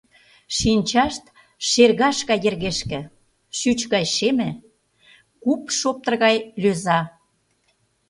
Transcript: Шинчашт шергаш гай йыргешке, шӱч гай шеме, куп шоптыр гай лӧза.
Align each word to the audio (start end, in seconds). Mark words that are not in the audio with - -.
Шинчашт 0.57 1.23
шергаш 1.69 2.17
гай 2.29 2.39
йыргешке, 2.43 2.99
шӱч 3.57 3.79
гай 3.93 4.05
шеме, 4.15 4.49
куп 5.43 5.61
шоптыр 5.77 6.13
гай 6.23 6.35
лӧза. 6.61 6.99